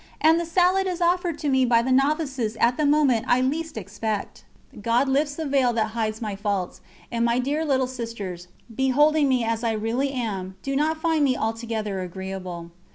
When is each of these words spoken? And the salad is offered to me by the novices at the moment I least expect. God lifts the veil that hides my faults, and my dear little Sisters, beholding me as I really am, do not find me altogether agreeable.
And 0.19 0.39
the 0.39 0.47
salad 0.47 0.87
is 0.87 0.99
offered 0.99 1.37
to 1.37 1.47
me 1.47 1.63
by 1.63 1.83
the 1.83 1.91
novices 1.91 2.57
at 2.59 2.75
the 2.75 2.87
moment 2.87 3.25
I 3.27 3.39
least 3.41 3.77
expect. 3.77 4.43
God 4.81 5.07
lifts 5.07 5.35
the 5.35 5.45
veil 5.45 5.73
that 5.73 5.91
hides 5.91 6.23
my 6.23 6.35
faults, 6.35 6.81
and 7.11 7.23
my 7.23 7.37
dear 7.37 7.63
little 7.63 7.85
Sisters, 7.85 8.47
beholding 8.75 9.29
me 9.29 9.43
as 9.43 9.63
I 9.63 9.73
really 9.73 10.11
am, 10.11 10.55
do 10.63 10.75
not 10.75 10.97
find 10.99 11.23
me 11.23 11.37
altogether 11.37 11.99
agreeable. 11.99 12.71